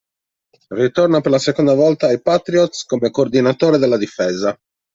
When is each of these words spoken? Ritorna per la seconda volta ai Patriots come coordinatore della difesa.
Ritorna 0.79 1.21
per 1.21 1.29
la 1.29 1.37
seconda 1.37 1.75
volta 1.75 2.07
ai 2.07 2.19
Patriots 2.23 2.85
come 2.85 3.11
coordinatore 3.11 3.77
della 3.77 3.97
difesa. 3.97 4.59